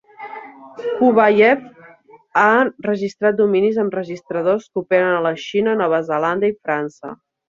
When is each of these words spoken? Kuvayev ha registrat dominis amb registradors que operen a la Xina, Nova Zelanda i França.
Kuvayev 1.01 1.59
ha 2.43 2.63
registrat 2.85 3.37
dominis 3.41 3.77
amb 3.83 3.97
registradors 3.97 4.65
que 4.71 4.83
operen 4.87 5.11
a 5.11 5.21
la 5.27 5.33
Xina, 5.45 5.77
Nova 5.83 6.01
Zelanda 6.09 6.51
i 6.55 6.57
França. 6.63 7.13